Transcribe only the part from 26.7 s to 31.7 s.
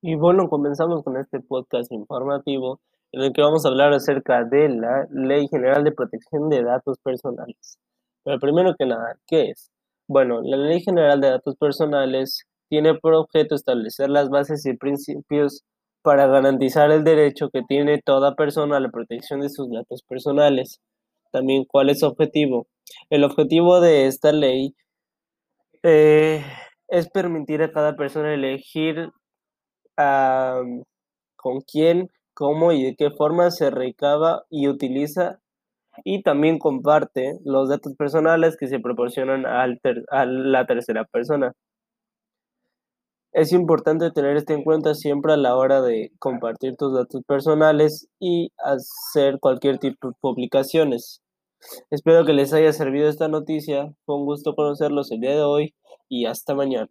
es permitir a cada persona elegir con